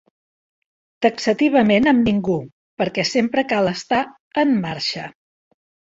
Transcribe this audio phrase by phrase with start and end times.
[1.05, 2.37] Taxativament amb ningú,
[2.83, 4.01] perquè sempre cal estar
[4.45, 5.07] «en marxa».